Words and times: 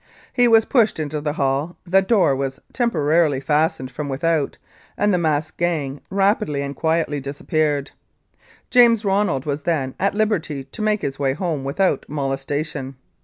He 0.33 0.47
was 0.47 0.65
pushed 0.65 0.97
into 0.99 1.21
the 1.21 1.33
hall, 1.33 1.77
the 1.85 2.01
door 2.01 2.35
was 2.35 2.59
temporarily 2.73 3.39
fastened 3.39 3.91
from 3.91 4.09
with 4.09 4.23
out, 4.23 4.57
and 4.97 5.13
the 5.13 5.19
masked 5.19 5.59
gang 5.59 6.01
rapidly 6.09 6.63
and 6.63 6.75
quietly 6.75 7.19
dispersed. 7.19 7.91
James 8.71 9.05
Ronald 9.05 9.45
was 9.45 9.61
then 9.61 9.93
at 9.99 10.15
liberty 10.15 10.63
to 10.63 10.81
make 10.81 11.03
his 11.03 11.19
way 11.19 11.33
home 11.33 11.63
without 11.63 12.03
molestation. 12.09 12.95